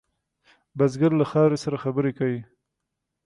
بزګر 0.77 1.11
له 1.19 1.25
خاورې 1.31 1.57
سره 1.63 1.81
خبرې 1.83 2.11
کوي 2.19 2.41